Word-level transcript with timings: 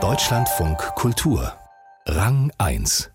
Deutschlandfunk 0.00 0.78
Kultur 0.94 1.52
Rang 2.06 2.52
1 2.56 3.10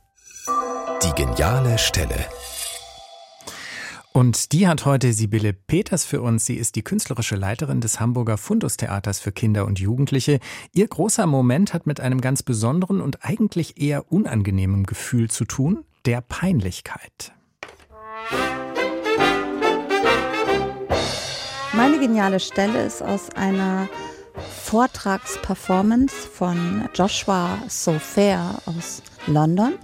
Die 1.01 1.11
geniale 1.15 1.77
Stelle 1.77 2.25
und 4.11 4.51
die 4.51 4.67
hat 4.67 4.83
heute 4.83 5.13
Sibylle 5.13 5.53
Peters 5.53 6.03
für 6.03 6.21
uns. 6.21 6.45
Sie 6.45 6.55
ist 6.55 6.75
die 6.75 6.83
künstlerische 6.83 7.37
Leiterin 7.37 7.79
des 7.79 8.01
Hamburger 8.01 8.37
Fundustheaters 8.37 9.21
für 9.21 9.31
Kinder 9.31 9.65
und 9.65 9.79
Jugendliche. 9.79 10.41
Ihr 10.73 10.87
großer 10.89 11.27
Moment 11.27 11.73
hat 11.73 11.87
mit 11.87 12.01
einem 12.01 12.19
ganz 12.19 12.43
besonderen 12.43 12.99
und 12.99 13.23
eigentlich 13.23 13.81
eher 13.81 14.11
unangenehmen 14.11 14.83
Gefühl 14.83 15.31
zu 15.31 15.45
tun, 15.45 15.85
der 16.05 16.19
Peinlichkeit. 16.19 17.31
Meine 21.71 21.99
geniale 21.99 22.41
Stelle 22.41 22.85
ist 22.85 23.01
aus 23.01 23.29
einer 23.31 23.87
Vortragsperformance 24.73 26.15
von 26.15 26.89
Joshua 26.95 27.59
Sofair 27.67 28.55
aus 28.65 29.03
London. 29.27 29.75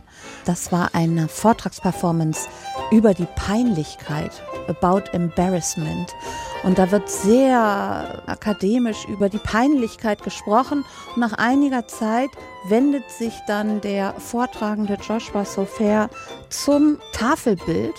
Das 0.46 0.72
war 0.72 0.96
eine 0.96 1.27
Vortragsperformance 1.27 2.50
über 2.90 3.13
die 3.13 3.27
Peinlichkeit, 3.36 4.41
about 4.68 5.04
embarrassment. 5.12 6.16
Und 6.63 6.80
da 6.80 6.90
wird 6.90 7.08
sehr 7.08 8.23
akademisch 8.26 9.05
über 9.08 9.30
die 9.30 9.38
Peinlichkeit 9.38 10.23
gesprochen. 10.23 10.84
Und 11.13 11.21
nach 11.21 11.34
einiger 11.34 11.88
Zeit 11.88 12.32
wendet 12.68 13.12
sich 13.12 13.34
dann 13.46 13.82
der 13.82 14.16
vortragende 14.16 14.96
Joshua 14.96 15.46
Sofair 15.46 16.10
zum 16.49 16.98
Tafelbild 17.13 17.94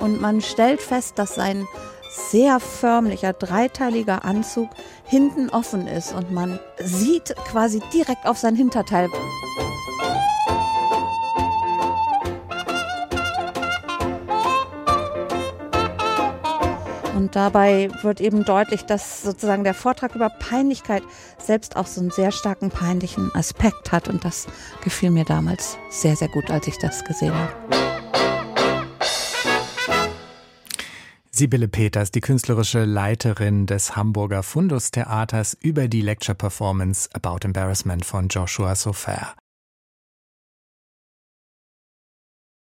und 0.00 0.20
man 0.20 0.40
stellt 0.40 0.80
fest, 0.80 1.18
dass 1.18 1.34
sein 1.34 1.66
sehr 2.10 2.58
förmlicher, 2.58 3.32
dreiteiliger 3.32 4.24
Anzug 4.24 4.68
hinten 5.04 5.48
offen 5.50 5.86
ist 5.86 6.12
und 6.12 6.32
man 6.32 6.58
sieht 6.78 7.34
quasi 7.50 7.80
direkt 7.92 8.26
auf 8.26 8.38
sein 8.38 8.56
Hinterteil. 8.56 9.08
Und 17.14 17.36
dabei 17.36 17.90
wird 18.02 18.20
eben 18.20 18.44
deutlich, 18.44 18.86
dass 18.86 19.22
sozusagen 19.22 19.62
der 19.62 19.74
Vortrag 19.74 20.16
über 20.16 20.30
Peinlichkeit 20.30 21.02
selbst 21.38 21.76
auch 21.76 21.86
so 21.86 22.00
einen 22.00 22.10
sehr 22.10 22.32
starken 22.32 22.70
peinlichen 22.70 23.30
Aspekt 23.34 23.92
hat. 23.92 24.08
Und 24.08 24.24
das 24.24 24.48
gefiel 24.82 25.10
mir 25.10 25.24
damals 25.24 25.78
sehr, 25.90 26.16
sehr 26.16 26.28
gut, 26.28 26.50
als 26.50 26.66
ich 26.66 26.78
das 26.78 27.04
gesehen 27.04 27.34
habe. 27.34 27.99
Sibylle 31.32 31.68
Peters, 31.68 32.10
die 32.10 32.20
künstlerische 32.20 32.84
Leiterin 32.84 33.66
des 33.66 33.96
Hamburger 33.96 34.42
Fundus 34.42 34.90
Theaters 34.90 35.56
über 35.60 35.88
die 35.88 36.02
Lecture 36.02 36.34
Performance 36.34 37.08
About 37.12 37.46
Embarrassment 37.46 38.04
von 38.04 38.28
Joshua 38.28 38.74
Sofer. 38.74 39.34